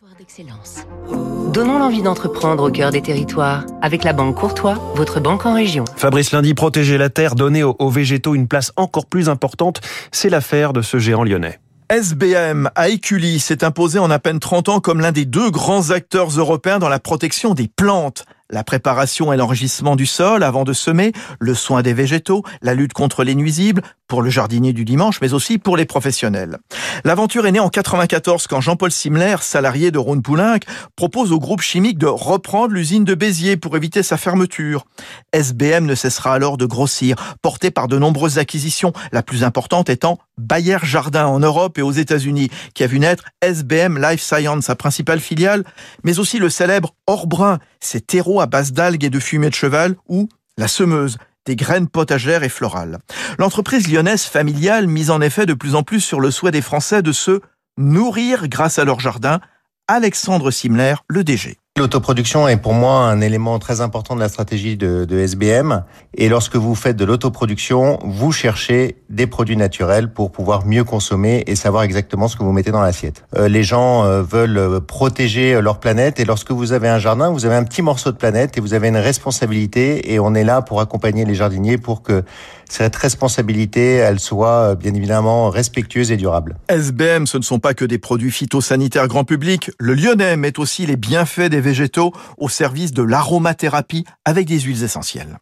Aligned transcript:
Territoire 0.00 0.18
d'excellence. 0.18 1.52
Donnons 1.52 1.78
l'envie 1.78 2.00
d'entreprendre 2.00 2.68
au 2.68 2.70
cœur 2.70 2.90
des 2.90 3.02
territoires 3.02 3.66
avec 3.82 4.02
la 4.02 4.14
Banque 4.14 4.34
Courtois, 4.34 4.76
votre 4.94 5.20
banque 5.20 5.44
en 5.44 5.52
région. 5.52 5.84
Fabrice 5.96 6.32
Lundi, 6.32 6.54
protéger 6.54 6.96
la 6.96 7.10
terre, 7.10 7.34
donner 7.34 7.62
aux, 7.62 7.76
aux 7.78 7.90
végétaux 7.90 8.34
une 8.34 8.48
place 8.48 8.72
encore 8.76 9.04
plus 9.04 9.28
importante, 9.28 9.82
c'est 10.10 10.30
l'affaire 10.30 10.72
de 10.72 10.80
ce 10.80 10.98
géant 10.98 11.22
lyonnais. 11.22 11.60
SBM 11.90 12.70
à 12.76 12.88
Écully 12.88 13.40
s'est 13.40 13.62
imposé 13.62 13.98
en 13.98 14.10
à 14.10 14.18
peine 14.18 14.40
30 14.40 14.70
ans 14.70 14.80
comme 14.80 15.00
l'un 15.00 15.12
des 15.12 15.26
deux 15.26 15.50
grands 15.50 15.90
acteurs 15.90 16.30
européens 16.30 16.78
dans 16.78 16.88
la 16.88 17.00
protection 17.00 17.52
des 17.52 17.68
plantes. 17.68 18.24
La 18.50 18.64
préparation 18.64 19.32
et 19.32 19.36
l'enregistrement 19.36 19.94
du 19.94 20.06
sol 20.06 20.42
avant 20.42 20.64
de 20.64 20.72
semer, 20.72 21.12
le 21.38 21.54
soin 21.54 21.82
des 21.82 21.92
végétaux, 21.92 22.42
la 22.62 22.74
lutte 22.74 22.92
contre 22.92 23.22
les 23.22 23.36
nuisibles, 23.36 23.82
pour 24.08 24.22
le 24.22 24.28
jardinier 24.28 24.72
du 24.72 24.84
dimanche, 24.84 25.20
mais 25.22 25.34
aussi 25.34 25.58
pour 25.58 25.76
les 25.76 25.84
professionnels. 25.84 26.58
L'aventure 27.04 27.46
est 27.46 27.52
née 27.52 27.60
en 27.60 27.68
94 27.68 28.48
quand 28.48 28.60
Jean-Paul 28.60 28.90
Simler, 28.90 29.36
salarié 29.40 29.92
de 29.92 29.98
Rhône 29.98 30.20
Poulenc, 30.20 30.58
propose 30.96 31.30
au 31.30 31.38
groupe 31.38 31.60
chimique 31.60 31.96
de 31.96 32.08
reprendre 32.08 32.74
l'usine 32.74 33.04
de 33.04 33.14
Béziers 33.14 33.56
pour 33.56 33.76
éviter 33.76 34.02
sa 34.02 34.16
fermeture. 34.16 34.84
SBM 35.32 35.86
ne 35.86 35.94
cessera 35.94 36.34
alors 36.34 36.56
de 36.56 36.66
grossir, 36.66 37.14
porté 37.40 37.70
par 37.70 37.86
de 37.86 37.98
nombreuses 37.98 38.38
acquisitions, 38.38 38.92
la 39.12 39.22
plus 39.22 39.44
importante 39.44 39.88
étant 39.88 40.18
Bayer 40.38 40.78
Jardin 40.82 41.26
en 41.26 41.40
Europe 41.40 41.78
et 41.78 41.82
aux 41.82 41.92
États-Unis, 41.92 42.50
qui 42.74 42.82
a 42.82 42.86
vu 42.86 42.98
naître 42.98 43.24
SBM 43.42 44.00
Life 44.00 44.22
Science, 44.22 44.64
sa 44.64 44.74
principale 44.74 45.20
filiale, 45.20 45.64
mais 46.04 46.18
aussi 46.18 46.38
le 46.38 46.48
célèbre 46.48 46.94
Orbrun, 47.06 47.58
ses 47.80 48.00
terreaux 48.00 48.40
à 48.40 48.46
base 48.46 48.72
d'algues 48.72 49.04
et 49.04 49.10
de 49.10 49.20
fumée 49.20 49.50
de 49.50 49.54
cheval, 49.54 49.96
ou 50.08 50.28
la 50.56 50.68
semeuse, 50.68 51.18
des 51.46 51.56
graines 51.56 51.88
potagères 51.88 52.42
et 52.42 52.48
florales. 52.48 52.98
L'entreprise 53.38 53.88
lyonnaise 53.88 54.24
familiale 54.24 54.86
mise 54.86 55.10
en 55.10 55.20
effet 55.20 55.46
de 55.46 55.54
plus 55.54 55.74
en 55.74 55.82
plus 55.82 56.00
sur 56.00 56.20
le 56.20 56.30
souhait 56.30 56.50
des 56.50 56.62
Français 56.62 57.02
de 57.02 57.12
se 57.12 57.40
nourrir 57.78 58.48
grâce 58.48 58.78
à 58.78 58.84
leur 58.84 59.00
jardin. 59.00 59.40
Alexandre 59.88 60.50
Simler, 60.50 60.94
le 61.08 61.24
DG. 61.24 61.56
L'autoproduction 61.80 62.46
est 62.46 62.58
pour 62.58 62.74
moi 62.74 63.04
un 63.06 63.22
élément 63.22 63.58
très 63.58 63.80
important 63.80 64.14
de 64.14 64.20
la 64.20 64.28
stratégie 64.28 64.76
de, 64.76 65.06
de 65.06 65.18
SBM. 65.18 65.82
Et 66.14 66.28
lorsque 66.28 66.56
vous 66.56 66.74
faites 66.74 66.96
de 66.96 67.06
l'autoproduction, 67.06 67.98
vous 68.04 68.32
cherchez 68.32 68.96
des 69.08 69.26
produits 69.26 69.56
naturels 69.56 70.12
pour 70.12 70.30
pouvoir 70.30 70.66
mieux 70.66 70.84
consommer 70.84 71.42
et 71.46 71.56
savoir 71.56 71.84
exactement 71.84 72.28
ce 72.28 72.36
que 72.36 72.42
vous 72.42 72.52
mettez 72.52 72.70
dans 72.70 72.82
l'assiette. 72.82 73.24
Euh, 73.34 73.48
les 73.48 73.62
gens 73.62 74.04
euh, 74.04 74.22
veulent 74.22 74.82
protéger 74.86 75.58
leur 75.62 75.80
planète 75.80 76.20
et 76.20 76.26
lorsque 76.26 76.50
vous 76.50 76.74
avez 76.74 76.88
un 76.88 76.98
jardin, 76.98 77.30
vous 77.30 77.46
avez 77.46 77.54
un 77.54 77.64
petit 77.64 77.80
morceau 77.80 78.12
de 78.12 78.18
planète 78.18 78.58
et 78.58 78.60
vous 78.60 78.74
avez 78.74 78.88
une 78.88 78.98
responsabilité 78.98 80.12
et 80.12 80.20
on 80.20 80.34
est 80.34 80.44
là 80.44 80.60
pour 80.60 80.82
accompagner 80.82 81.24
les 81.24 81.34
jardiniers 81.34 81.78
pour 81.78 82.02
que 82.02 82.24
cette 82.70 82.94
responsabilité, 82.96 83.94
elle 83.94 84.20
soit 84.20 84.74
bien 84.76 84.94
évidemment 84.94 85.50
respectueuse 85.50 86.12
et 86.12 86.16
durable. 86.16 86.56
SBM, 86.68 87.26
ce 87.26 87.38
ne 87.38 87.42
sont 87.42 87.58
pas 87.58 87.74
que 87.74 87.84
des 87.84 87.98
produits 87.98 88.30
phytosanitaires 88.30 89.08
grand 89.08 89.24
public. 89.24 89.70
Le 89.78 89.94
lyonnais 89.94 90.36
met 90.36 90.58
aussi 90.58 90.86
les 90.86 90.96
bienfaits 90.96 91.50
des 91.50 91.60
végétaux 91.60 92.12
au 92.38 92.48
service 92.48 92.92
de 92.92 93.02
l'aromathérapie 93.02 94.04
avec 94.24 94.46
des 94.46 94.60
huiles 94.60 94.84
essentielles. 94.84 95.38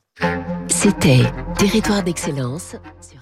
C'était 0.69 1.25
Territoire 1.59 2.03
d'excellence 2.03 2.77
sur 3.01 3.21